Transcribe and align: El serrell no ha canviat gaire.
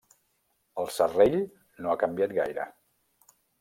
El 0.85 0.89
serrell 0.95 1.37
no 1.43 1.95
ha 1.95 1.99
canviat 2.07 2.37
gaire. 2.43 2.69